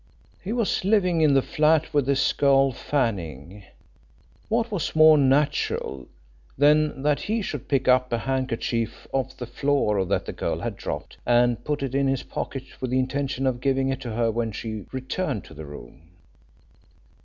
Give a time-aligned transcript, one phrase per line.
[0.43, 3.63] He was living in the flat with this girl Fanning:
[4.49, 6.07] what was more natural
[6.57, 10.75] than that he should pick up a handkerchief off the floor that the girl had
[10.75, 14.31] dropped and put it in his pocket with the intention of giving it to her
[14.31, 16.09] when she returned to the room?